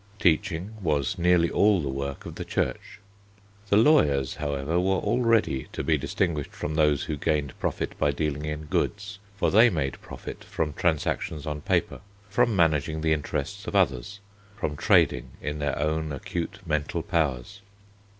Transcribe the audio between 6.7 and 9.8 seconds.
those who gained profit by dealing in goods, for they